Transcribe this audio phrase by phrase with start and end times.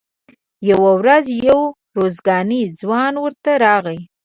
[0.69, 1.61] یوه ورځ یو
[1.97, 3.99] ارزګانی ځوان ورته راغی.